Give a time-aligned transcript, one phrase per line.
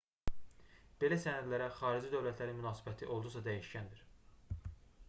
[1.03, 4.05] belə sənədlərə xarici dövlətlərin münasibəti olduqca dəyişkəndir